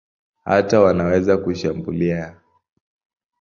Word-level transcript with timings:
Hata 0.45 0.79
wanaweza 0.79 1.37
kushambulia. 1.37 2.35